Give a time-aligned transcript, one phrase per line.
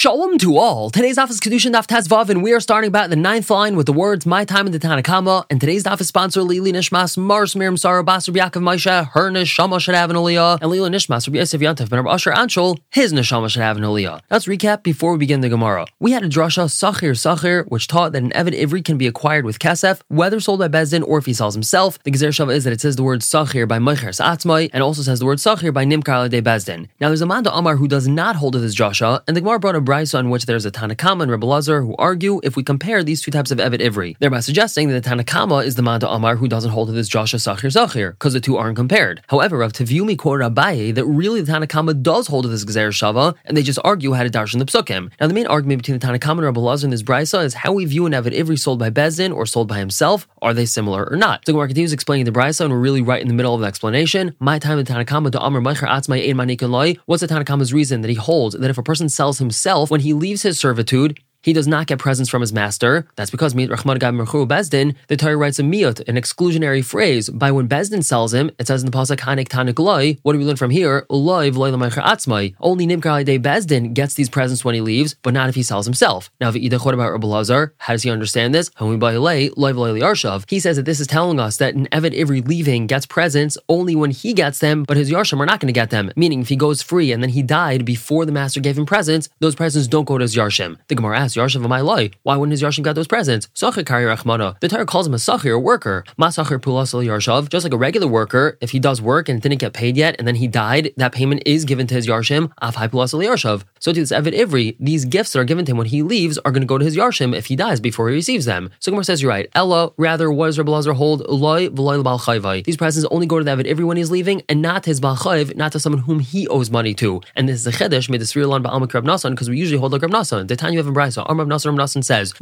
[0.00, 0.88] Shalom to all.
[0.88, 3.92] Today's office Kidushin Daf Tazvav, and we are starting about the ninth line with the
[3.92, 7.76] words "My time in the Tanakama." And today's daf is sponsored Lili Nishmas Mars Miriam
[7.76, 11.60] Sarah Basar Yaakov Maisha her neshama should have an aliyah, and Lili Nishmas Rabbi Yosef
[11.60, 14.22] Yantav Ben Asher Anshul his neshama should have an aliyah.
[14.30, 15.84] Let's recap before we begin the Gemara.
[15.98, 19.44] We had a drasha Sachir Sachir, which taught that an Evid Ivri can be acquired
[19.44, 22.02] with kesef, whether sold by Bezdin or if he sells himself.
[22.04, 25.02] The Gezer Shava is that it says the word Sachir by Meichers Atzmai, and also
[25.02, 26.88] says the word Sachir by Nimkar de Bezdin.
[27.02, 29.42] Now there's a man to Amar who does not hold of this drasha, and the
[29.42, 32.62] Gemara brought a brisa on which there's a Tanakama and Rebbe who argue if we
[32.62, 36.08] compare these two types of Evet Ivri, thereby suggesting that the Tanakama is the Manda
[36.08, 39.20] Amar who doesn't hold to this drasha Sachir Sachir, because the two aren't compared.
[39.26, 43.34] However, Rav Taviumi quoted Abaye that really the Tanakama does hold to this Gezer Shava,
[43.44, 45.10] and they just argue how to darshan the psukim.
[45.20, 47.72] Now the main argument between the Tanakama and Rebbe Lazar in this brisa is how
[47.72, 50.28] we view an Evet Ivri sold by Bezin or sold by himself.
[50.42, 51.44] Are they similar or not?
[51.44, 53.66] So Gemara continues explaining the brisa, and we're really right in the middle of the
[53.66, 54.34] explanation.
[54.40, 56.98] My time in Tanakama to Amr Meicher Atzmai Ein Manikin.
[57.06, 60.14] What's the Tanakama's reason that he holds that if a person sells himself when he
[60.14, 63.06] leaves his servitude, he does not get presents from his master.
[63.16, 67.28] That's because Mit Rahman Gab Merchu Bezdin, the Torah writes a miyut, an exclusionary phrase.
[67.30, 70.18] By when Bezdin sells him, it says in the pasuk Hanik Tanik Loi.
[70.22, 71.06] What do we learn from here?
[71.08, 72.54] Loi Atzmai.
[72.60, 75.86] Only Nimkar Day Bezdin gets these presents when he leaves, but not if he sells
[75.86, 76.30] himself.
[76.40, 77.74] Now, what about Rabbi Lazar?
[77.78, 78.70] How does he understand this?
[78.80, 80.44] Lili Yarshav.
[80.48, 83.94] He says that this is telling us that an Evet Ivri leaving gets presents only
[83.94, 86.10] when he gets them, but his Yarsham are not going to get them.
[86.16, 89.28] Meaning, if he goes free and then he died before the master gave him presents,
[89.38, 90.78] those presents don't go to his Yarshim.
[90.88, 92.10] The Gemara asks, Of my loy.
[92.22, 93.48] Why wouldn't his Yarshim get those presents?
[93.54, 94.58] Sachir kari rachmana.
[94.60, 96.04] The Torah calls him a sachir, a worker.
[96.18, 97.48] Masachir pulasal Yarshav.
[97.48, 100.26] Just like a regular worker, if he does work and didn't get paid yet, and
[100.28, 102.52] then he died, that payment is given to his Yarshim.
[102.62, 103.64] Afhai pulasal Yarshav.
[103.78, 106.36] So to this Evid Ivri, these gifts that are given to him when he leaves
[106.38, 108.70] are going to go to his Yarshim if he dies before he receives them.
[108.80, 109.48] So Gemara says you're right.
[109.54, 111.26] Ella, rather, what does Rabbi Lazar hold?
[111.26, 114.90] Bal These presents only go to the Evid Ivri when he's leaving, and not to
[114.90, 115.16] his bal
[115.56, 117.20] not to someone whom he owes money to.
[117.34, 119.92] And this is a chedesh made the Srilan ba'amak Rab Nasan because we usually hold
[119.92, 120.48] like Rab Nasan.
[120.48, 120.86] The time you have
[121.28, 122.34] in Amr says,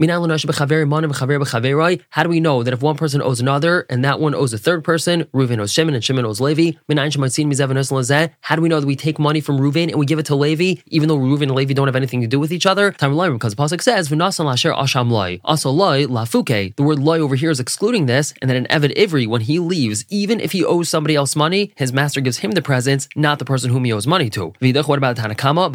[2.10, 4.58] How do we know that if one person owes another and that one owes a
[4.58, 6.72] third person, Reuven owes Shimon and Shimon owes Levi?
[8.40, 10.34] How do we know that we take money from Reuven and we give it to
[10.34, 12.92] Levi, even though Reuven and Levi don't have anything to do with each other?
[12.92, 14.08] Because the pasuk says.
[14.08, 14.16] The
[16.82, 20.04] word loy over here is excluding this, and that an Evid Ivri, when he leaves,
[20.08, 23.44] even if he owes somebody else money, his master gives him the presents, not the
[23.44, 24.52] person whom he owes money to.
[24.60, 25.68] What about Tanakama?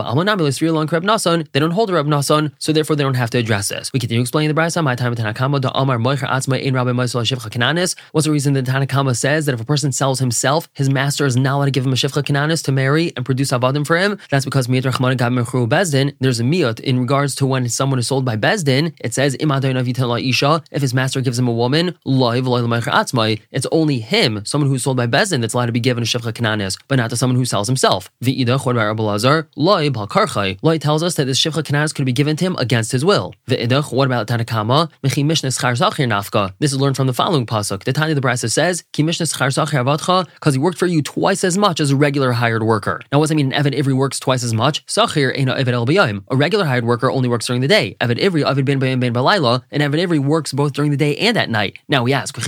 [1.52, 3.92] They don't hold a Reb Nasan, so therefore they don't have to address this.
[3.94, 4.84] We continue explaining the brisa.
[4.84, 7.96] My time Tanakama, the Amar Moicher Atzma in Rabbi Moisel Shivcha Kananis.
[8.12, 11.36] What's the reason that Tanakama says that if a person sells himself, his master is
[11.36, 14.18] not allowed to give him a Shivcha Kananis to marry and produce avadim for him?
[14.30, 16.16] That's because Miyat Rachman Gab Bezdin.
[16.20, 18.94] There's a miyat in regards to when someone is sold by Bezdin.
[19.00, 20.64] It says Isha.
[20.72, 25.42] If his master gives him a woman, it's only him, someone who's sold by Bezdin,
[25.42, 28.12] that's allowed to be given a Shivcha Kananis, but not to someone who sells himself.
[28.24, 29.42] V'idach, what about Rabbi?
[29.56, 30.60] Loi Balkarchai.
[30.62, 33.34] Loi tells us that this Shivcha Kananis could be given to him against his will.
[33.48, 34.90] What about Tanakama?
[36.60, 37.84] This is learned from the following pasuk.
[37.84, 41.96] The Tanya the Brisa says, because he worked for you twice as much as a
[41.96, 43.02] regular hired worker.
[43.12, 43.52] Now, what does that mean?
[43.52, 44.84] An Evid Ivri works twice as much.
[44.90, 47.96] Zachir ain't a regular hired worker only works during the day.
[48.02, 51.38] Evid Ivri, Evid Ben Ben Balayla, and Evid Ivri works both during the day and
[51.38, 51.78] at night.
[51.88, 52.36] Now we ask.
[52.36, 52.48] Would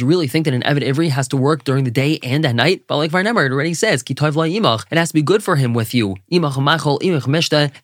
[0.00, 2.54] you really think that an Evid Ivri has to work during the day and at
[2.54, 2.86] night?
[2.86, 6.16] But like Varnemer, it already says, It has to be good for him with you.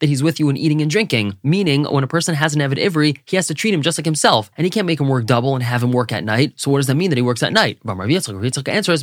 [0.01, 1.39] That he's with you in eating and drinking.
[1.43, 4.05] Meaning, when a person has an Evid Ivri, he has to treat him just like
[4.05, 6.53] himself, and he can't make him work double and have him work at night.
[6.57, 7.79] So what does that mean that he works at night?
[7.87, 9.03] answers,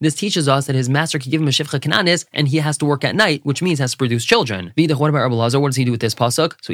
[0.00, 2.78] This teaches us that his master can give him a shivcha kananis, and he has
[2.78, 4.72] to work at night, which means has to produce children.
[4.76, 5.58] What about Rabbi?
[5.58, 6.54] What does he do with this pasuk?
[6.62, 6.72] So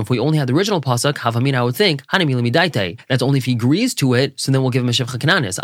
[0.00, 2.02] if we only had the original pasuk, Havamin, I would think
[3.08, 5.58] That's only if he agrees to it, so then we'll give him a shivcha kananis.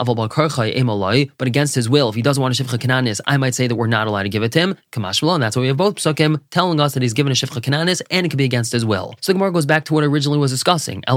[1.39, 3.75] But against his will, if he doesn't want a shivcha kananis, I might say that
[3.75, 4.77] we're not allowed to give it to him.
[4.95, 5.05] And
[5.43, 8.27] that's why we have both psukim telling us that he's given a shivcha kananis and
[8.27, 9.15] it can be against his will.
[9.21, 11.03] So the Gemara goes back to what originally was discussing.
[11.07, 11.17] So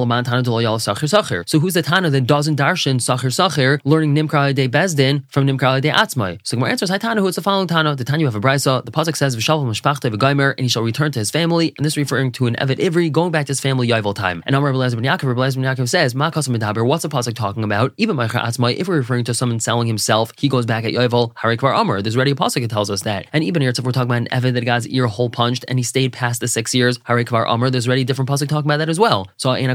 [1.59, 5.89] who's the Tana that doesn't darshan sachir sachir, learning Nimkra de Bezdin from Nimkra de
[5.89, 6.39] Atzmai?
[6.43, 7.95] So the Gemara answers, Hi Tana, who it's the following Tana.
[7.95, 8.83] The Tana you have a brisa.
[8.85, 11.73] The pasuk says, V'shalvam mishpachte v'gaimer, and he shall return to his family.
[11.77, 14.43] And this is referring to an Evet Ivri going back to his family Yovel time.
[14.45, 17.63] And Amr Rabbi ben Yaakov, Rabbi ben Yaakov says, Ma'kasam medaber, what's the pasuk talking
[17.63, 17.93] about?
[17.97, 21.33] Even Ma'char Atzmai, if we're referring to someone selling himself, he goes back at Yovel,
[21.35, 22.01] Harikvar Amr.
[22.01, 23.27] There's already a pasuk that tells us that.
[23.33, 25.79] And even here, if we're talking about an Evet that God's ear hole punched and
[25.79, 28.77] he stayed past the six years, Hari Kvar Amr, there's already different pasuk talking about
[28.77, 29.27] that as well.
[29.37, 29.67] So It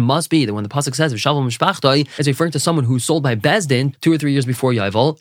[0.00, 3.22] must be that when the pasuk says V'shavel Mishpachtoi, it's referring to someone who's sold
[3.22, 5.16] by Bezdin two or three years before Yovel.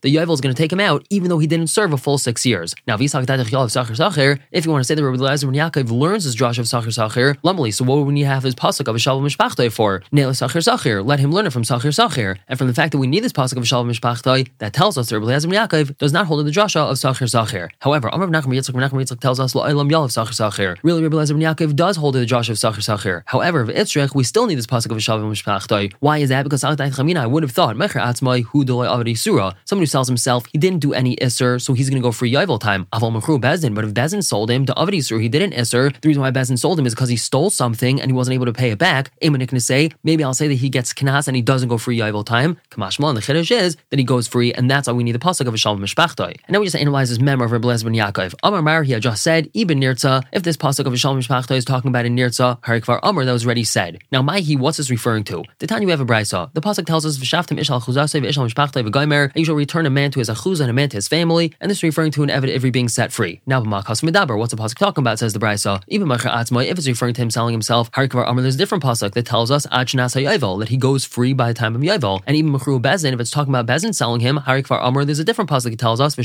[0.00, 2.18] The Yovel is going to take him out even though he didn't serve a full
[2.18, 2.74] six years.
[2.86, 6.66] Now, if you want to say that Rabbi Eliezer ben Yaakov learns his drash of
[6.66, 10.02] Sachir Sachir, lumbly, so what would we have his pasuk of V'shavel Mishpachtoi for?
[10.12, 12.38] Nail Sachir, let him learn it from Sachir Sachir.
[12.48, 15.08] And from the fact that we need this pasuk of V'shavel Mishpachtoi, that tells us
[15.08, 17.70] that Rabbi Eliezer ben Yaakov does not hold in the drasha of Sachir Sachir.
[17.80, 20.76] However, Amr Nachman Yitzchak Nachman Yitzchak tells us Lo'elam Yalav Sachir Sachir.
[20.82, 23.22] Really, Rabbi Eliezer ben Yaakov does hold in the drasha of Sachir Sachir.
[23.26, 25.92] However, of Itzrich, we still need this pasuk of V'shavel Mishpachtoi.
[26.00, 26.44] Why is that?
[26.44, 29.54] Because I would have thought Mecher Atzmai Hu Avadi Surah.
[29.64, 32.32] Someone who sells himself, he didn't do any Isser, so he's going to go free
[32.32, 32.86] Yovel time.
[32.92, 33.74] Aval Mechru Bezin.
[33.74, 35.98] But if Bezin sold him to Avadi Surah, he didn't Isser.
[36.00, 38.46] The reason why Bezin sold him is because he stole something and he wasn't able
[38.46, 39.10] to pay it back.
[39.20, 41.98] Amenik to say, maybe I'll say that he gets Knas and he doesn't go free
[41.98, 42.58] Yovel time.
[42.70, 45.18] Kamashmal, and the Chiddush is that he goes free, and that's why we need the
[45.18, 46.36] pasuk of a Shalom Mishpachtoi.
[46.46, 48.34] And now we just analyze this mem of Rebbe ben Yaakov.
[48.42, 51.64] Amar Mar, he had just said, Ibn Nirtza, if this pasuk of Shalom Mishpachtoi is
[51.64, 53.98] talking about a Nirtza, Harikvar Amar, that was already said.
[54.12, 55.44] Now, Maihi, what's this referring to?
[55.58, 56.52] The time you have a brisa.
[56.52, 59.90] The pasuk tells us, V'shaftim ishal chuzasei v'ishal mishpachtoi v'goimer, and you shall return a
[59.90, 62.22] man to his achuz and a man to his family, and this is referring to
[62.22, 63.40] an Evid Ivri being set free.
[63.46, 65.82] Now, B'makas Medaber, what's the pasuk talking about, says the brisa.
[65.88, 68.84] Even Macher Atzmai, if it's referring to him selling himself, Harikvar Amar, there's a different
[68.84, 72.20] pasuk that tells us, Achnas HaYovel, that he goes free by the time of Yovel.
[72.26, 75.24] And even Mechru Bezin, if it's talking about Bezin selling him, Harikvar Amar, there's a
[75.24, 76.14] different pasuk tells us.
[76.14, 76.22] The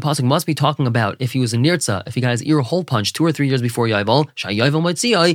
[0.00, 2.60] pasuk must be talking about if he was a Nirtza, if he got his ear
[2.60, 4.26] hole punched two or three years before Yovel,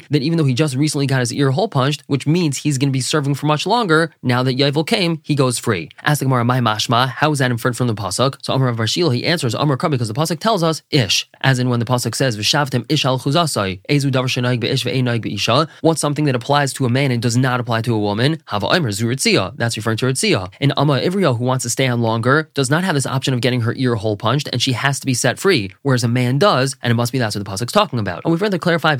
[0.10, 2.90] that even though he just recently got his ear hole punched, which means he's going
[2.90, 5.90] to be serving for much longer, now that Yovel came, he goes free.
[6.04, 8.38] Ask the Gemara, my mashma, how is that inferred from the pasuk?
[8.42, 11.70] So Amar Varshil, he answers Amar Kram because the pasuk tells us ish, as in
[11.70, 15.68] when the pasuk says V'shavtem ish al chuzasai, ezu davar shenaig be'ish ve'enaig be'isha.
[15.82, 18.42] What's something that applies to a man and does not apply to a woman?
[18.46, 19.56] Hava Amar zuritzia.
[19.58, 20.06] That's referring to
[20.62, 23.42] And Amma Ivriya, who wants to stay on longer, does not have this option of
[23.42, 26.38] getting her ear hole punched, and she has to be set free, whereas a man
[26.38, 28.24] does, and it must be that's what the pasuk's talking about.
[28.24, 29.00] And we've further clarified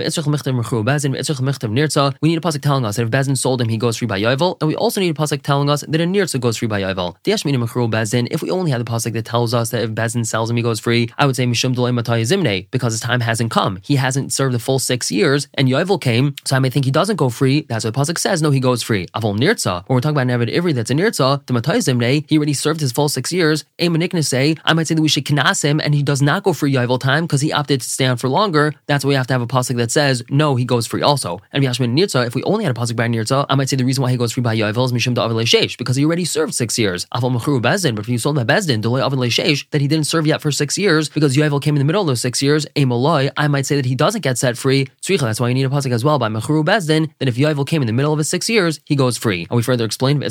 [1.76, 2.16] nirtza.
[2.22, 4.20] We need a pasuk telling us that if Bezin sold him, he goes free by
[4.20, 6.82] Yovel, and we also need a pasuk telling us that a nirtza goes free by
[6.82, 7.16] Yovel.
[7.26, 8.28] Bezin.
[8.32, 10.64] If we only had the pasuk that tells us that if Bezin sells him, he
[10.64, 13.80] goes free, I would say Mishum Zimne because his time hasn't come.
[13.84, 16.92] He hasn't served the full six years, and Yovel came, so I may think he
[16.92, 17.62] doesn't go free.
[17.62, 18.42] That's what the pasuk says.
[18.42, 19.08] No, he goes free.
[19.08, 19.88] Avol nirtza.
[19.88, 21.46] When we're talking about Nevid Ivri, that's a nirtza.
[21.46, 23.66] The Matai Zimne, he already served his full six years.
[23.80, 26.54] Amanikna say, I might say that we should knas him, and he does not go
[26.54, 28.74] free Yovel time because he opted to stay on for longer.
[28.88, 31.42] That's why we have to have a pasuk that says no, he goes free also.
[31.52, 33.86] And Yashmin Nirtza, if we only had a pasuk by Nirtza, I might say the
[33.86, 36.78] reason why he goes free by Yovel is Da'avil Shesh, because he already served six
[36.78, 37.06] years.
[37.14, 40.06] Aval Mechuru Bezdin, but if you sold by Bezdin, Delay Avil Shesh, that he didn't
[40.06, 42.66] serve yet for six years because Yovel came in the middle of those six years,
[42.76, 44.88] Amoloi, I might say that he doesn't get set free.
[45.02, 47.68] Tzricha, that's why you need a pasuk as well by Mechuru Bezdin, that if Yovel
[47.68, 49.48] came in the middle of his six years, he goes free.
[49.50, 50.24] And we further explained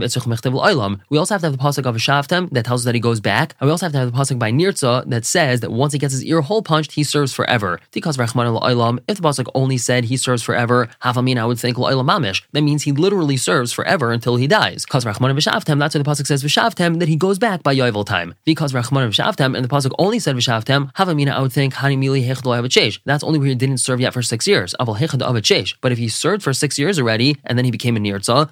[0.00, 3.20] We also have to have the pasuk of Shavtim that tells us that he goes
[3.20, 5.92] back, and we also have to have the pasuk by Nirtza that says that once
[5.92, 7.80] he gets his ear hole punched, he serves forever.
[7.92, 12.42] Because if the pasuk only said he serves forever, Havamin, I would think mamish.
[12.52, 14.84] That means he literally serves forever until he dies.
[14.84, 18.34] Because that's why the pasuk says v'shavtem that he goes back by Yovel time.
[18.44, 22.98] Because Rachman v'shavtem and the pasuk only said v'shavtem, Havamina, I would think hanimili hechdol
[23.04, 24.74] That's only where he didn't serve yet for six years.
[24.78, 28.50] But if he served for six years already and then he became a nirtza,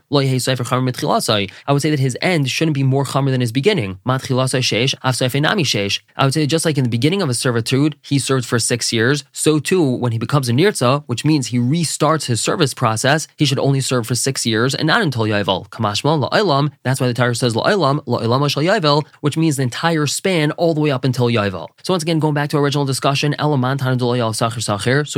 [1.66, 3.98] I would say that his end shouldn't be more chamer than his beginning.
[4.06, 4.12] I
[6.24, 9.24] would say just like in the beginning of his servitude, he served for six years.
[9.32, 13.44] So too, when he becomes a nirtza, which means he restarts his service process, he
[13.44, 16.72] should only serve for six years and not until la'ilam.
[16.82, 20.74] That's why the Torah says la'ilam la'ilam shal Yovel, which means the entire span all
[20.74, 21.68] the way up until Yovel.
[21.82, 23.34] So once again, going back to our original discussion.
[23.38, 23.46] So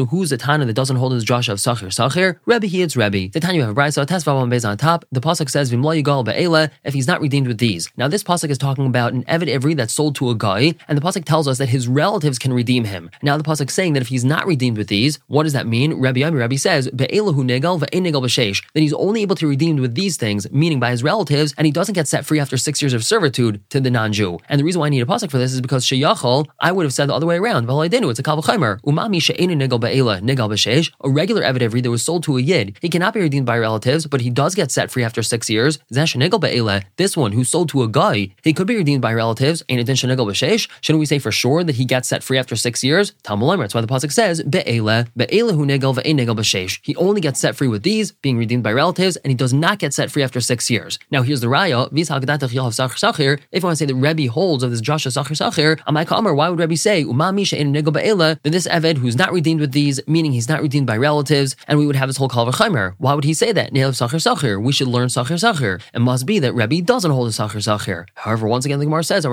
[0.06, 2.38] who's the Tana that doesn't hold his drash of Sachir Sachir?
[2.46, 3.30] Rebbe he it's Rebbe.
[3.32, 5.04] The Tanya you have a brisa tesvav base on top.
[5.12, 7.90] The pasuk says v'mla if he's not redeemed with these.
[7.96, 10.96] Now this pasuk is talking about an Evid Ivri that's sold to a guy, and
[10.98, 13.10] the pasuk tells us that his relatives can redeem him.
[13.22, 15.94] Now the pasuk saying that if he's not redeemed with these, what does that mean?
[15.94, 18.64] Rabbi Yami Rabbi says be'elahu negal ve'enegal b'sheish.
[18.74, 21.66] That he's only able to be redeemed with these things, meaning by his relatives, and
[21.66, 24.38] he doesn't get set free after six years of servitude to the non-Jew.
[24.48, 26.84] And the reason why I need a pasuk for this is because sheyachol, I would
[26.84, 27.64] have said the other way around.
[27.64, 28.80] It's a kavachaymer.
[28.82, 30.92] Umami she'enu negal be'ela negal b'sheish.
[31.02, 33.58] A regular Evid Ivri that was sold to a yid, he cannot be redeemed by
[33.58, 35.78] relatives, but he does get set free after six years.
[35.90, 39.62] This one who sold to a guy, he could be redeemed by relatives.
[39.68, 43.12] Shouldn't we say for sure that he gets set free after six years?
[43.24, 46.80] That's why the pasuk says be'ela be'ela hu negal ve'enegal b'sheish.
[46.82, 49.78] He only gets set free with these, being redeemed by relatives, and he does not
[49.78, 50.98] get set free after six years.
[51.10, 51.88] Now here's the raya.
[51.92, 56.34] If you want to say that Rebbe holds of this drasha Sachir Sachir, Amai Kamar,
[56.34, 58.38] why would Rebbe say umami she'en negal be'ela?
[58.42, 61.78] Then this Eved who's not redeemed with these, meaning he's not redeemed by relatives, and
[61.78, 62.94] we would have this whole kal v'chaimer.
[62.98, 63.72] Why would he say that?
[63.72, 64.62] Sachir Sachir.
[64.62, 65.73] We should learn Sachir Sachir.
[65.74, 65.94] Sachir.
[65.94, 68.06] It must be that Rebbe doesn't hold a Sachir Sachir.
[68.14, 69.24] However, once again, the Gemara says,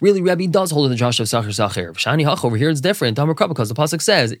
[0.00, 1.92] Really, Rebbe does hold the drash of Sachir Sachir.
[1.92, 3.16] Shani Hach over here, it's different.
[3.16, 4.34] because the Pasuk says,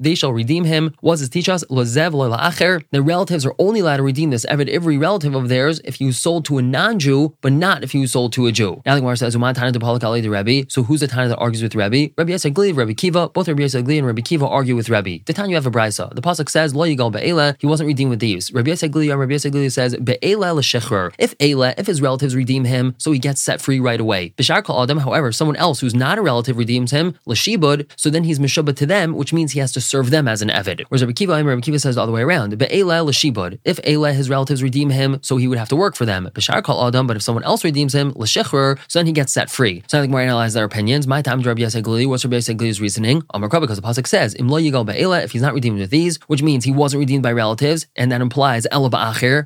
[0.00, 0.94] they shall redeem him.
[1.02, 1.62] Was does teach us?
[1.68, 6.06] The relatives are only allowed to redeem this Eved, every relative of theirs, if he
[6.06, 8.80] was sold to a non Jew, but not if he was sold to a Jew.
[8.86, 10.70] Now the Gemara says, Rebbe.
[10.70, 12.12] So who's the Tana that argues with Rebbe?
[12.16, 13.28] Rabbi Yisrael Gli, Rabbi Kiva.
[13.28, 15.22] Both Rabbi Yisrael Gli and Rabbi Kiva argue with Rebbe.
[15.24, 16.14] The Tana you have a brisa.
[16.14, 18.52] The pasuk says, "Lo yigal be'ela." He wasn't redeemed with these.
[18.52, 22.94] Rabbi Yisrael Gli, Rabbi Gli says, "Be'ela l'shechrer." If Ela, if his relatives redeem him,
[22.98, 24.34] so he gets set free right away.
[24.36, 24.98] Bishar kol adam.
[24.98, 27.86] However, someone else who's not a relative redeems him, l'shibud.
[27.96, 30.48] So then he's mishubad to them, which means he has to serve them as an
[30.48, 30.84] evid.
[30.88, 32.58] Whereas Rabbi Kiva, Rabbi Kiva says all the way around.
[32.58, 33.58] Be'ela l'shibud.
[33.64, 36.28] If Ela, his relatives redeem him, so he would have to work for them.
[36.34, 37.06] Bishar kol adam.
[37.06, 39.82] But if someone else redeems him, l'shechrer, so then he gets set free.
[39.88, 41.06] So I think more analyze their opinions.
[41.06, 42.06] My time, to Rabbi Gli.
[42.06, 43.22] What's Rabbi Gli's reasoning?
[43.34, 46.18] Amar because the pasuk says, "Im lo yigal be'ela." If he's not redeemed with these,
[46.26, 48.90] which means he wasn't redeemed by relatives, and that implies ela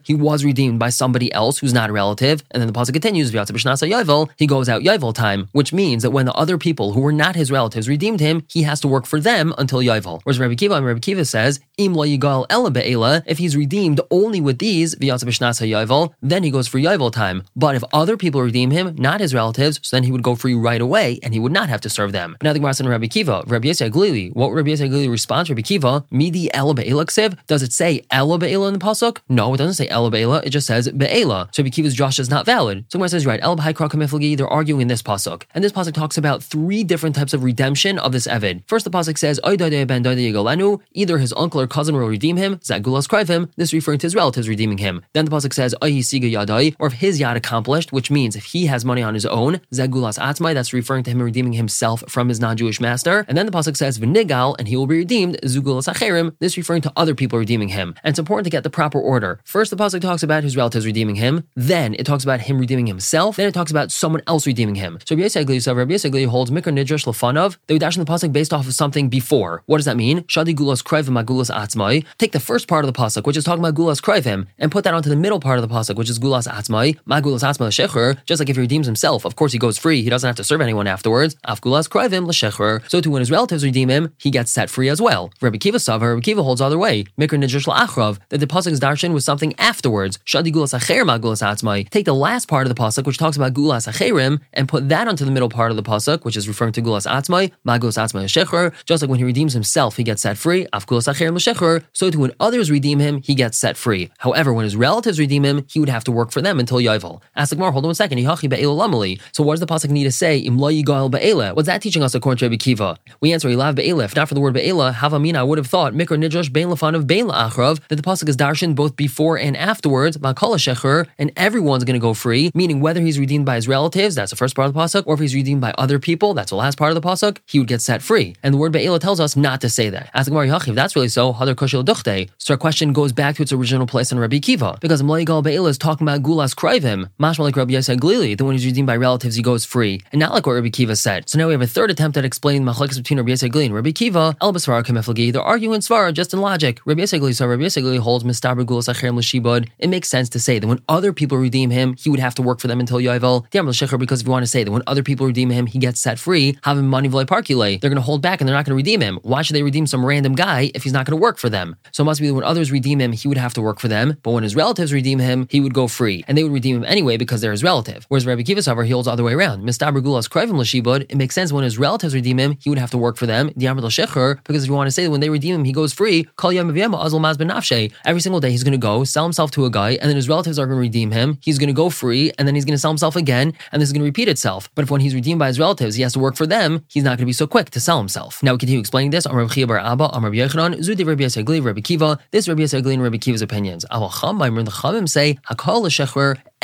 [0.05, 2.43] he was redeemed by somebody else who's not a relative.
[2.51, 6.03] And then the pasuk continues, "V'yatzav b'shnasa yovel." He goes out yovel time, which means
[6.03, 8.89] that when the other people who were not his relatives redeemed him, he has to
[8.89, 10.21] work for them until yovel.
[10.25, 14.95] Whereas Rabbi Kiva, Rabbi Kiva says, "Im ela be'ela." If he's redeemed only with these,
[14.97, 17.43] yovel, then he goes for yovel time.
[17.57, 20.55] But if other people redeem him, not his relatives, so then he would go free
[20.55, 22.37] right away, and he would not have to serve them.
[22.39, 25.47] But now the Gemara said Rabbi Kiva, Rabbi Yisrael Glili, what Rabbi Yisrael Glili respond
[25.47, 26.05] to Rabbi Kiva?
[26.11, 29.19] Midi ela Does it say ela in the pasuk?
[29.29, 30.43] No, it doesn't say ela be'ela.
[30.45, 31.49] It just says be'ela.
[31.55, 32.85] So Rabbi Kiva's drash is not valid.
[32.89, 35.45] So Gemara says, right, el b'hai they're arguing in this pasuk.
[35.55, 38.63] And this pasuk talks about three different types of redemption of this Evid.
[38.67, 43.51] First, the pasuk says, ben either his uncle or cousin will redeem him, zagulas krivim,
[43.57, 45.03] this referring to his relatives redeeming him.
[45.13, 48.67] Then the pasuk says, siga yadai, or if his yad accomplished, which means if he
[48.67, 52.41] has money on his own, zagulas atmai, that's referring to him redeeming himself from his
[52.41, 53.25] non-Jewish master.
[53.29, 56.35] And then the pasuk says v'nigal, and he will be redeemed zugul sacherim.
[56.39, 57.95] This referring to other people redeeming him.
[58.03, 59.41] And it's important to get the proper order.
[59.45, 61.45] First, the pasuk talks about his relatives redeeming him.
[61.55, 63.37] Then it talks about him redeeming himself.
[63.37, 64.99] Then it talks about someone else redeeming him.
[65.05, 67.59] So Rabbi Yisrael so Rabbi Yisrael holds mikra nidrash lefanov.
[67.67, 69.63] They would dash in the pasuk based off of something before.
[69.67, 70.23] What does that mean?
[70.23, 72.05] Shadi gulas krayvim magulas atzmai.
[72.19, 74.83] Take the first part of the pasuk, which is talking about gulas krayvim, and put
[74.85, 76.99] that onto the middle part of the pasuk, which is gulas atzmai.
[77.07, 78.25] Magulas atzmai l'shecher.
[78.25, 80.03] Just like if he redeems himself, of course he goes free.
[80.03, 81.37] He doesn't have to serve anyone afterwards.
[81.47, 82.89] Afgulas krayvim l'shecher.
[82.89, 85.31] So to when his relatives redeem him, he gets set free as well.
[85.43, 87.05] Rabbi Kiva Sava, Rabbi Kiva holds other way.
[87.21, 90.19] Mikra Nidrash La'achrav, that the pasuk is darshan was something afterwards.
[90.27, 91.89] Shadi Gulas Acher Gulas Atzmai.
[91.91, 95.09] Take the last part of the Pasuk, which talks about Gulas Acherim, and put that
[95.09, 97.99] onto the middle part of the Pasuk, which is referring to Gulas Atzmai, Ma Gulas
[97.99, 98.73] Atzmai Shecher.
[98.85, 100.67] Just like when he redeems himself, he gets set free.
[100.73, 101.85] Af Gulas Acherim Shecher.
[101.93, 104.11] So too when others redeem him, he gets set free.
[104.19, 107.23] However, when his relatives redeem him, he would have to work for them until Yovel.
[107.37, 108.19] Ask the hold on one second.
[108.25, 110.39] So what does the Pasuk need to say?
[110.39, 112.97] Im lo yigal What's that teaching us according to Rabbi Kiva?
[113.21, 114.05] We answer, Ilav be'ela.
[114.05, 116.95] If not for the word be'ela, havamina, I would have thought, mikra nidrash bein lefan
[116.95, 121.33] of bein la'achrav, that the pasuk is darshan both before and afterwards, ma'kala shecher, and
[121.37, 124.55] everyone's going to go free, meaning whether he's redeemed by his relatives, that's the first
[124.55, 126.95] part of the pasuk, or if he's redeemed by other people, that's the last part
[126.95, 128.37] of the pasuk, he would get set free.
[128.43, 130.11] And the word be'ela tells us not to say that.
[130.25, 132.29] Gemara if that's really so, hadar kushil duchte.
[132.39, 135.71] So our question goes back to its original place in Rabbi Kiva, because Mlayigal be'ela
[135.71, 138.97] is talking about gulas krivim, mashma like Rabbi Yisrael Glili, the one who's redeemed by
[138.97, 141.29] relatives, he goes free, and not like what Rabbi Kiva said.
[141.29, 143.67] So now we have a third attempt at explaining the machlekes between Rabbi Yisrael Glili
[143.67, 145.33] and Rabbi Kiva, El Basvara Kemeflagi.
[145.33, 146.81] They're arguing Svara just in logic.
[146.85, 149.69] Rabbi Yisrael Glili, so Rabbi Yisrael Glili holds Mistaber Gulas Acherim L'Shibud.
[149.79, 152.43] It makes sense to say that when other people redeem him, he would have to
[152.43, 153.49] work for them until Yovel.
[153.51, 155.79] Diam L'Shecher, because if you want to say that when other people redeem him, he
[155.79, 157.81] gets set free, him money parkule.
[157.81, 159.19] They're going to hold back and they're not going to redeem him.
[159.23, 161.77] Why should they redeem some random guy if he's not going to work for them?
[161.93, 163.89] So it must be that when others redeem him, he would have to work for
[163.89, 164.17] them.
[164.23, 166.25] But when his relatives redeem him, he would go free.
[166.27, 168.05] And they would redeem him anyway because they're his relative.
[168.09, 169.69] Whereas Rabbi Kiva he holds the other way around.
[169.69, 173.49] It makes sense when his relatives redeem him, he would have to work for them.
[173.55, 176.29] Because if you want to say that when they redeem him, he goes free.
[176.43, 180.29] Every single day he's going to go sell himself to a guy, and then his
[180.29, 181.39] relatives are going to redeem him.
[181.41, 183.89] He's going to go free, and then he's going to sell himself again, and this
[183.89, 184.71] is going to repeat itself.
[184.77, 187.03] But if when he's redeemed by his relatives, he has to work for them, he's
[187.03, 188.43] not going to be so quick to sell himself.
[188.43, 189.27] Now we continue explaining this.
[189.27, 192.19] Amar Chia Bar Abba, Amar Yochanan, Zudi Rabbi Yisrael Rabbi Kiva.
[192.31, 193.85] This Rabbi Yisrael and Rabbi Kiva's opinions.
[193.91, 195.83] Aval Cham, the Chamim say Hakal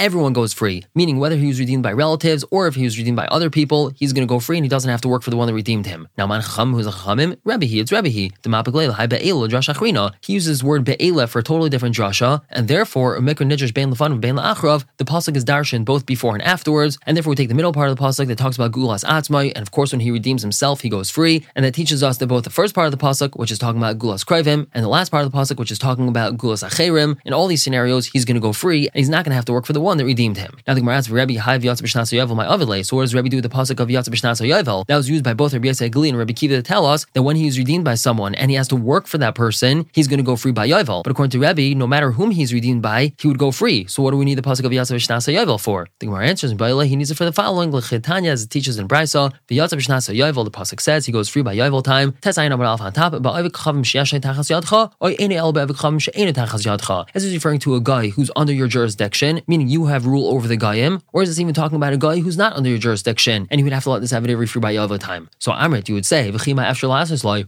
[0.00, 3.18] everyone goes free, meaning whether he was redeemed by relatives or if he was redeemed
[3.18, 5.28] by other people, he's going to go free and he doesn't have to work for
[5.28, 6.08] the one that redeemed him.
[6.16, 8.08] Now, man who's a chachamim, Rebbe he, it's Rebbe.
[8.08, 10.14] The mapagleil, hi be'ela, drasha achrina.
[10.22, 13.74] He uses the word be'ela for a totally different drasha, and therefore, a mikra nidrash
[13.74, 17.32] bein lefan of bein la'achrav, the pasuk is darshan both before and afterwards, and therefore
[17.32, 19.70] we take the middle part of the pasuk that talks about gulas atzmai, and of
[19.70, 22.50] course when he redeems himself, he goes free, and that teaches us that both the
[22.50, 25.26] first part of the pasuk, which is talking about gulas krivim, and the last part
[25.26, 28.36] of the pasuk, which is talking about gulas acherim, in all these scenarios, he's going
[28.36, 29.98] to go free, and he's not going to have to work for the one one
[29.98, 30.56] that redeemed him.
[30.66, 32.86] Now the Gemara asks, Rabbi Hayv Yatz B'Shnas Yovel, my Avilay.
[32.86, 34.86] So what does Rabbi do with the pasuk of Yatz B'Shnas Yovel?
[34.86, 37.36] That was used by both Rabbi Yisrael and Rabbi Kiva to tell us that when
[37.36, 40.18] he is redeemed by someone and he has to work for that person, he's going
[40.18, 41.02] to go free by Yovel.
[41.02, 43.86] But according to Rabbi, no matter whom he's redeemed by, he would go free.
[43.86, 45.88] So what do we need the pasuk of Yatz B'Shnas Yovel for?
[45.98, 47.72] The Gemara answers, he needs it for the following.
[47.72, 51.28] L'chitanya, as it teaches in Brisa, the Yatz B'Shnas Yovel, the pasuk says he goes
[51.28, 52.12] free by Yovel time.
[52.22, 56.32] Tesayin Amar Alf on top, but Chavim Sheyashay Tachas Yadcha, or Ene El Chavim She'ene
[56.32, 57.10] Tachas Yadcha.
[57.12, 60.48] This is referring to a guy who's under your jurisdiction, meaning you have rule over
[60.48, 63.46] the Goyim, or is this even talking about a guy who's not under your jurisdiction
[63.50, 65.30] and you would have to let this every free by Yovel time?
[65.38, 66.88] So Amrit, you would say, V'chima after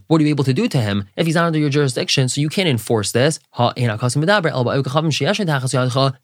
[0.07, 2.29] what are you able to do to him if he's not under your jurisdiction?
[2.29, 3.39] So you can't enforce this.
[3.57, 3.73] The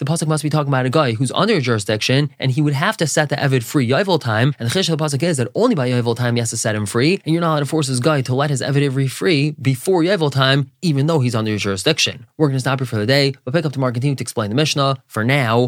[0.06, 2.96] pasuk must be talking about a guy who's under your jurisdiction, and he would have
[2.98, 4.56] to set the Evid free Yovel time.
[4.58, 6.58] And the Chish of the pasuk is that only by Yovel time he has to
[6.58, 9.10] set him free, and you're not allowed to force this guy to let his Evid
[9.10, 12.25] free before Yovel time, even though he's under your jurisdiction.
[12.38, 14.22] We're going to stop here for the day, but pick up tomorrow and continue to
[14.22, 14.98] explain the Mishnah.
[15.08, 15.68] For now,